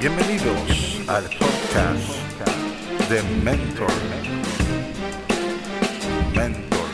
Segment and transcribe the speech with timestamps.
[0.00, 2.08] Bienvenidos al podcast
[3.10, 3.90] de Mentor.
[6.34, 6.90] Mentor.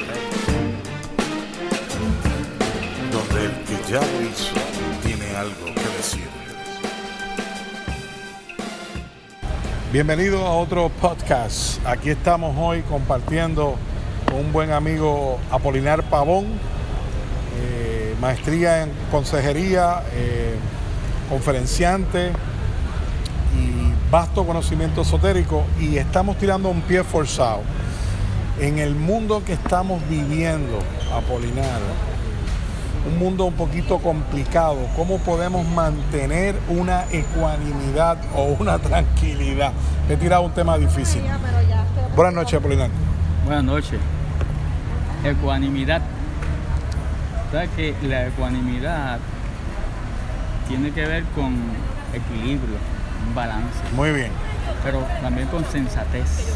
[3.12, 4.56] Donde el que ya lo hizo
[5.04, 6.26] tiene algo que decir.
[9.92, 11.78] Bienvenido a otro podcast.
[11.86, 13.76] Aquí estamos hoy compartiendo
[14.28, 16.46] con un buen amigo Apolinar Pavón,
[17.56, 20.56] eh, maestría en consejería, eh,
[21.30, 22.32] conferenciante
[24.10, 27.62] vasto conocimiento esotérico y estamos tirando un pie forzado.
[28.60, 30.78] En el mundo que estamos viviendo,
[31.14, 31.80] Apolinar,
[33.06, 39.72] un mundo un poquito complicado, ¿cómo podemos mantener una ecuanimidad o una tranquilidad?
[40.08, 41.22] He tirado un tema difícil.
[42.14, 42.90] Buenas noches, Apolinar.
[43.44, 44.00] Buenas noches.
[45.24, 46.00] Ecuanimidad.
[47.52, 49.18] ¿Sabes que la ecuanimidad
[50.68, 51.54] tiene que ver con
[52.12, 52.76] equilibrio,
[53.26, 54.30] un balance, Muy bien.
[54.84, 56.52] pero también con sensatez?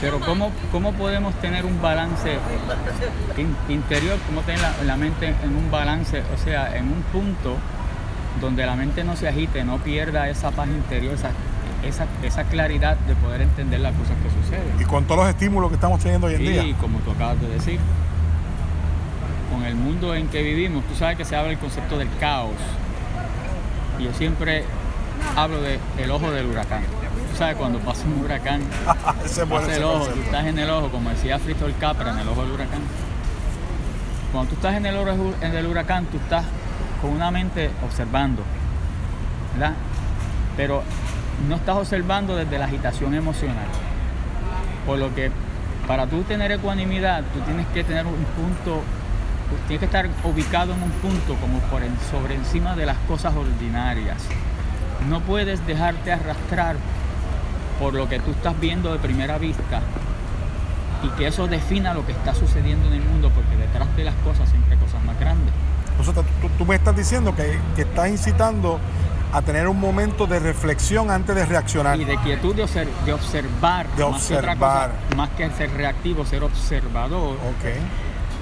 [0.00, 2.36] Pero ¿cómo, cómo podemos tener un balance
[3.36, 4.18] in- interior?
[4.26, 6.22] ¿Cómo tener la, la mente en un balance?
[6.34, 7.56] O sea, en un punto
[8.40, 11.30] donde la mente no se agite, no pierda esa paz interior, esa,
[11.86, 14.80] esa, esa claridad de poder entender las cosas que suceden.
[14.80, 16.76] Y con todos los estímulos que estamos teniendo hoy en Y día.
[16.80, 17.78] como tú acabas de decir,
[19.52, 22.50] con el mundo en que vivimos, tú sabes que se habla del concepto del caos.
[24.02, 24.64] Yo siempre
[25.36, 26.82] hablo de el ojo del huracán.
[27.30, 28.62] Tú sabes, cuando pasa un huracán,
[29.36, 32.18] bueno pasa el ojo, tú estás en el ojo, como decía Frito el Capra, en
[32.18, 32.80] el ojo del huracán.
[34.32, 36.44] Cuando tú estás en el ojo del huracán, tú estás
[37.00, 38.42] con una mente observando,
[39.54, 39.74] ¿verdad?
[40.56, 40.82] Pero
[41.48, 43.66] no estás observando desde la agitación emocional.
[44.86, 45.30] Por lo que
[45.86, 48.82] para tú tener ecuanimidad, tú tienes que tener un punto,
[49.66, 53.34] tienes que estar ubicado en un punto como por en- sobre encima de las cosas
[53.34, 54.18] ordinarias.
[55.08, 56.76] No puedes dejarte arrastrar
[57.78, 59.80] por lo que tú estás viendo de primera vista
[61.02, 64.14] y que eso defina lo que está sucediendo en el mundo, porque detrás de las
[64.16, 65.52] cosas siempre hay cosas más grandes.
[65.98, 68.78] Nosotros- tú, tú me estás diciendo que, que estás incitando
[69.32, 71.98] a tener un momento de reflexión antes de reaccionar.
[71.98, 74.90] Y de quietud de, obser- de observar, De más que otra observar.
[74.90, 77.64] cosa, más que ser reactivo, ser observador, Ok.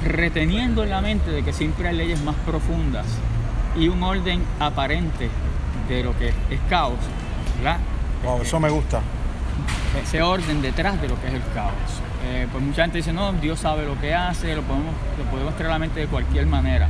[0.04, 3.06] Reteniendo en la mente de que siempre hay leyes más profundas
[3.76, 5.28] y un orden aparente
[5.88, 6.98] de lo que es caos,
[7.58, 7.78] ¿verdad?
[8.24, 9.00] Wow, eso me gusta.
[10.02, 11.72] ese orden detrás de lo que es el caos.
[12.24, 15.54] Eh, pues mucha gente dice, no, Dios sabe lo que hace, lo podemos, lo podemos
[15.54, 16.88] traer a la mente de cualquier manera.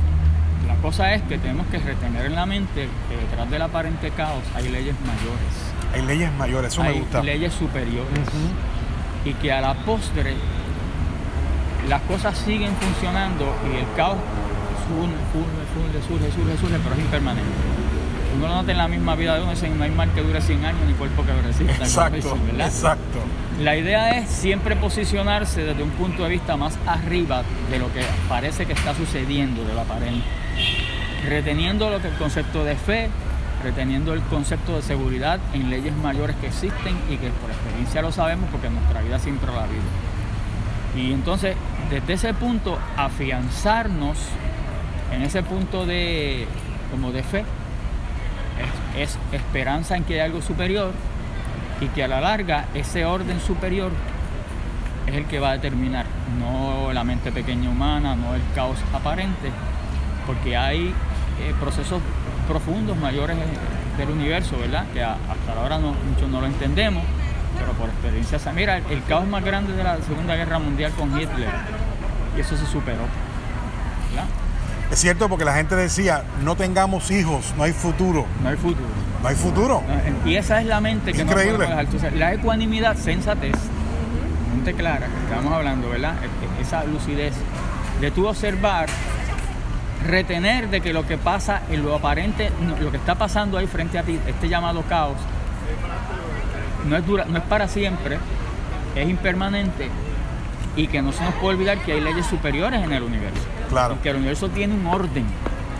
[0.67, 4.43] La cosa es que tenemos que retener en la mente que detrás del aparente caos
[4.55, 7.23] hay leyes mayores, Hay leyes mayores, eso me hay gusta.
[7.23, 8.27] leyes superiores
[9.25, 10.35] y que a la postre
[11.87, 14.17] las cosas siguen funcionando y el caos
[14.87, 17.51] surge, surge, surge, surge, surge, pero es impermanente.
[18.35, 20.41] Uno lo nota en la misma vida de uno, dicen, no hay mal que dure
[20.41, 21.83] 100 años ni cuerpo que lo resista.
[21.83, 23.19] Exacto, exacto.
[23.59, 28.01] La idea es siempre posicionarse desde un punto de vista más arriba de lo que
[28.29, 30.25] parece que está sucediendo, de lo aparente.
[31.27, 33.09] Reteniendo lo que el concepto de fe,
[33.63, 38.11] reteniendo el concepto de seguridad en leyes mayores que existen y que por experiencia lo
[38.11, 40.10] sabemos porque en nuestra vida siempre ha habido.
[40.95, 41.55] Y entonces,
[41.89, 44.17] desde ese punto, afianzarnos
[45.13, 46.45] en ese punto de,
[46.91, 47.43] como de fe,
[48.97, 50.91] es, es esperanza en que hay algo superior
[51.79, 53.91] y que a la larga ese orden superior
[55.07, 56.05] es el que va a determinar,
[56.39, 59.49] no la mente pequeña humana, no el caos aparente,
[60.27, 60.89] porque hay
[61.41, 62.01] eh, procesos
[62.47, 64.85] profundos mayores en- del universo, ¿verdad?
[64.93, 67.03] Que hasta ahora muchos no lo entendemos,
[67.61, 71.09] pero por experiencia, mira, el, el caos más grande de la Segunda Guerra Mundial con
[71.19, 71.49] Hitler,
[72.35, 73.03] y eso se superó,
[74.09, 74.25] ¿verdad?
[74.91, 78.25] Es cierto porque la gente decía, no tengamos hijos, no hay futuro.
[78.43, 78.87] No hay futuro.
[79.21, 79.83] No hay futuro.
[80.25, 81.53] Y esa es la mente que no Increíble.
[81.53, 81.85] podemos dejar.
[81.85, 83.55] Entonces, la ecuanimidad, sensatez,
[84.53, 86.15] mente clara, que estamos hablando, ¿verdad?
[86.59, 87.33] Esa lucidez
[88.01, 88.87] de tú observar,
[90.05, 93.67] retener de que lo que pasa en lo aparente, no, lo que está pasando ahí
[93.67, 95.17] frente a ti, este llamado caos,
[96.87, 98.17] no es, dura, no es para siempre,
[98.95, 99.89] es impermanente
[100.75, 103.41] y que no se nos puede olvidar que hay leyes superiores en el universo.
[103.69, 103.95] Claro.
[103.95, 105.25] Y que el universo tiene un orden.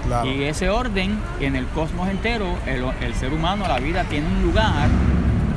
[0.05, 0.29] Claro.
[0.29, 4.41] Y ese orden en el cosmos entero, el, el ser humano, la vida tiene un
[4.41, 4.89] lugar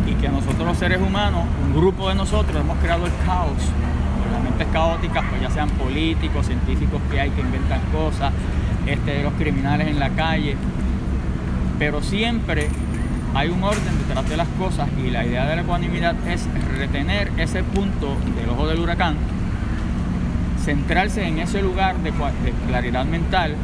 [0.07, 3.57] y que nosotros los seres humanos, un grupo de nosotros, hemos creado el caos.
[4.33, 8.33] Las mentes caóticas, pues ya sean políticos, científicos que hay que inventan cosas,
[8.87, 10.57] este, los criminales en la calle.
[11.79, 12.69] Pero siempre
[13.35, 16.47] hay un orden detrás de las cosas y la idea de la ecuanimidad es
[16.79, 19.17] retener ese punto del ojo del huracán,
[20.65, 22.13] centrarse en ese lugar de,
[22.69, 23.57] claridad mental,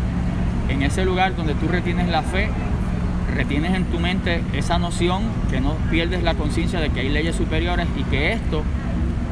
[0.69, 2.51] en ese lugar donde tú retienes la fe,
[3.35, 7.37] retienes en tu mente esa noción, que no pierdes la conciencia de que hay leyes
[7.37, 8.65] superiores y que esto,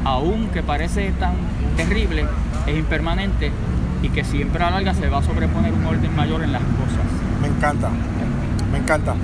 [0.05, 1.33] aunque parece tan
[1.75, 2.25] terrible,
[2.65, 3.51] es impermanente
[4.01, 6.61] y que siempre a la larga se va a sobreponer un orden mayor en las
[6.61, 7.05] cosas.
[7.41, 7.89] Me encanta,
[8.71, 9.15] me encanta.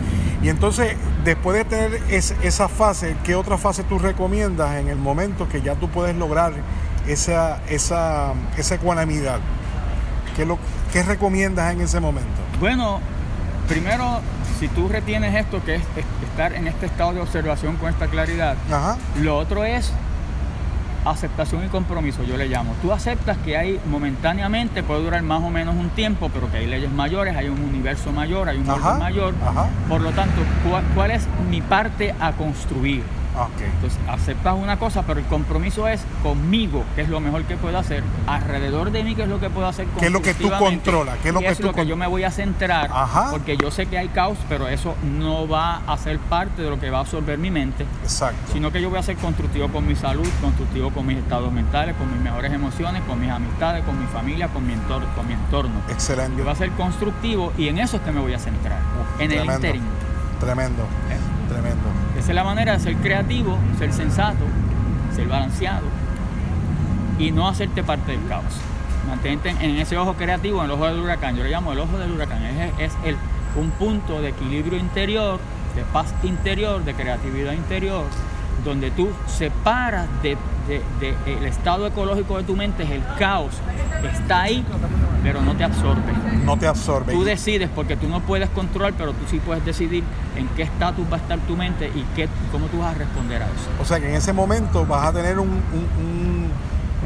[0.46, 5.50] Y entonces, después de tener esa fase, ¿qué otra fase tú recomiendas en el momento
[5.50, 6.54] que ya tú puedes lograr
[7.08, 9.40] esa, esa, esa ecuanimidad?
[10.36, 10.60] ¿Qué, lo,
[10.94, 12.30] ¿Qué recomiendas en ese momento?
[12.60, 13.00] Bueno,
[13.68, 14.20] primero,
[14.60, 15.82] si tú retienes esto, que es
[16.30, 18.56] estar en este estado de observación con esta claridad,
[19.20, 19.92] lo otro es
[21.06, 22.74] aceptación y compromiso, yo le llamo.
[22.82, 26.68] Tú aceptas que hay momentáneamente, puede durar más o menos un tiempo, pero que hay
[26.68, 29.34] leyes mayores, hay un universo mayor, hay un orden mayor.
[29.88, 30.42] Por lo tanto,
[30.96, 33.04] ¿cuál es mi parte a construir?
[33.60, 37.78] Entonces aceptas una cosa, pero el compromiso es conmigo, que es lo mejor que puedo
[37.78, 39.88] hacer, alrededor de mí, que es lo que puedo hacer.
[40.00, 41.18] ¿Qué es lo que tú controlas?
[41.22, 42.90] ¿Qué es lo que, es lo que yo me voy a centrar?
[43.32, 46.80] Porque yo sé que hay caos, pero eso no va a ser parte de lo
[46.80, 47.86] que va a absorber mi mente.
[48.04, 48.54] Exacto.
[48.54, 51.96] Sino que yo voy a ser constructivo con mi salud, constructivo con mis estados mentales,
[51.96, 55.08] con mis mejores emociones, con mis amistades, con mi familia, con mi entorno.
[55.16, 55.82] Con mi entorno.
[55.90, 56.38] Excelente.
[56.38, 58.80] Yo voy a ser constructivo y en eso es que me voy a centrar.
[59.20, 59.84] en el interín.
[60.40, 60.84] Tremendo.
[61.10, 61.35] ¿Eh?
[61.50, 61.90] Tremendo.
[62.18, 64.46] Esa es la manera de ser creativo, ser sensato,
[65.16, 65.86] ser balanceado
[67.20, 68.44] y no hacerte parte del caos.
[69.08, 71.36] Mantente en ese ojo creativo, en el ojo del huracán.
[71.36, 72.44] Yo le llamo el ojo del huracán.
[72.80, 72.94] Es,
[73.56, 75.40] un punto de equilibrio interior,
[75.76, 78.04] de paz interior, de creatividad interior,
[78.66, 80.38] donde tú separas de,
[81.26, 83.54] el estado ecológico de tu mente, es el caos.
[84.04, 84.66] Está ahí,
[85.26, 86.14] pero no te absorbe.
[86.44, 87.12] No te absorbe.
[87.12, 90.04] Tú decides porque tú no puedes controlar, pero tú sí puedes decidir
[90.36, 93.42] en qué estatus va a estar tu mente y qué, cómo tú vas a responder
[93.42, 93.70] a eso.
[93.82, 96.52] O sea que en ese momento vas a tener un,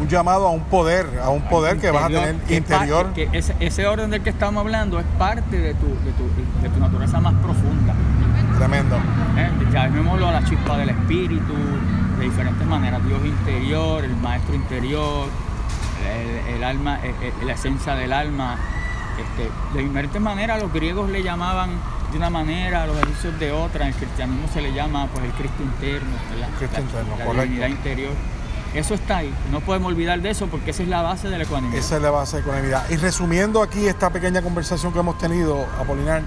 [0.10, 3.14] llamado a un poder, a un poder que vas a tener interior.
[3.14, 7.36] que ese, orden del que estamos hablando es parte de tu, de tu, naturaleza más
[7.36, 7.96] profunda.
[8.58, 8.98] Tremendo.
[9.38, 9.50] ¿Eh?
[9.72, 11.54] Ya a la chispa del espíritu,
[12.18, 13.02] de diferentes maneras.
[13.06, 15.30] Dios interior, el maestro interior,
[16.56, 18.58] el, alma, eh, eh, la esencia del alma.
[19.20, 21.72] Este, de diferentes maneras los griegos le llamaban
[22.12, 25.32] de una manera, los egipcios de otra, en el cristianismo se le llama pues el
[25.32, 26.10] Cristo interno,
[26.40, 28.14] la, divinidad interior.
[28.74, 31.44] Eso está ahí, no podemos olvidar de eso porque esa es la base de la
[31.44, 31.80] ecuanimidad.
[31.80, 32.90] Esa es la base de la ecuanimidad.
[32.90, 36.24] Y resumiendo aquí esta pequeña conversación que hemos tenido, Apolinar,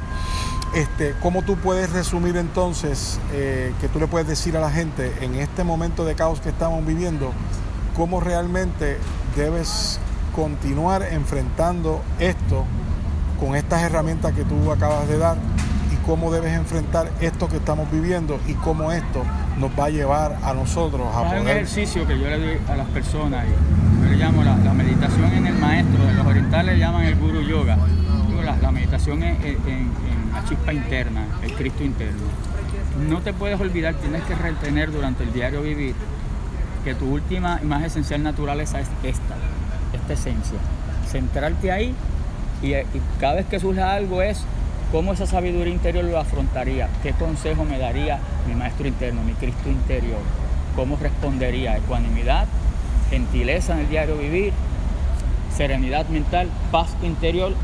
[0.75, 5.13] este, ¿cómo tú puedes resumir entonces, eh, que tú le puedes decir a la gente
[5.21, 7.33] en este momento de caos que estamos viviendo,
[7.97, 8.99] cómo realmente
[9.37, 9.99] debes
[10.35, 12.65] continuar enfrentando esto
[13.39, 15.37] con estas herramientas que tú acabas de dar
[15.93, 19.23] y cómo debes enfrentar esto que estamos viviendo y cómo esto
[19.59, 21.41] nos va a llevar a nosotros a poder...
[21.43, 23.45] un ejercicio que yo le doy a las personas,
[24.01, 27.43] yo le llamo la, meditación en el maestro, de los orientales le llaman el guru
[27.43, 27.77] yoga.
[28.61, 29.91] la, meditación en, en
[30.33, 32.23] la chispa interna, el Cristo interno.
[33.09, 35.95] No te puedes olvidar, tienes que retener durante el diario vivir
[36.85, 39.37] que tu última y más esencial naturaleza es esta,
[39.93, 40.59] esta esencia.
[41.11, 41.95] Centrarte ahí
[42.63, 42.75] y,
[43.21, 44.43] cada vez que surja algo es
[44.91, 49.69] cómo esa sabiduría interior lo afrontaría, qué consejo me daría mi maestro interno, mi Cristo
[49.69, 50.21] interior,
[50.77, 52.47] cómo respondería, ecuanimidad,
[53.11, 54.53] gentileza en el diario vivir,
[55.57, 57.55] serenidad mental, paz interior,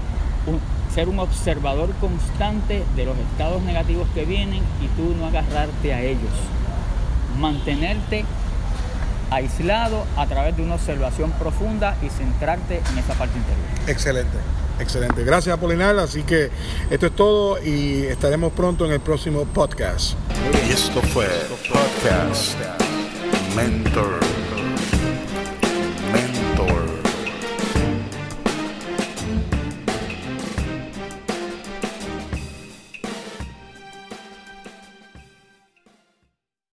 [0.94, 6.00] ser un observador constante de los estados negativos que vienen y tú no agarrarte a
[6.00, 6.32] ellos,
[7.38, 8.24] mantenerte
[9.30, 13.88] aislado a través de una observación profunda y centrarte en esa parte interior.
[13.88, 14.38] Excelente.
[14.80, 15.24] Excelente.
[15.24, 15.98] Gracias, Apolinar.
[15.98, 16.50] Así que
[16.90, 20.14] esto es todo y estaremos pronto en el próximo podcast.
[20.66, 21.26] Y esto fue
[21.68, 22.54] Podcast
[23.56, 24.47] Mentor.